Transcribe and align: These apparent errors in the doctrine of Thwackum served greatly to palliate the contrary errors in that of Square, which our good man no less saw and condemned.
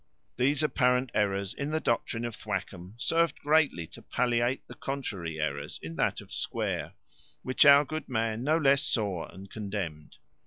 These 0.35 0.63
apparent 0.63 1.11
errors 1.13 1.53
in 1.53 1.69
the 1.69 1.79
doctrine 1.79 2.25
of 2.25 2.35
Thwackum 2.35 2.95
served 2.97 3.37
greatly 3.39 3.85
to 3.85 4.01
palliate 4.01 4.65
the 4.67 4.73
contrary 4.73 5.39
errors 5.39 5.79
in 5.79 5.95
that 5.97 6.21
of 6.21 6.31
Square, 6.33 6.93
which 7.43 7.65
our 7.65 7.85
good 7.85 8.09
man 8.09 8.43
no 8.43 8.57
less 8.57 8.81
saw 8.81 9.27
and 9.27 9.47
condemned. 9.47 10.17